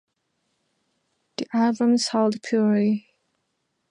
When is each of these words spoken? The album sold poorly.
The 1.37 1.45
album 1.53 1.99
sold 1.99 2.41
poorly. 2.41 3.07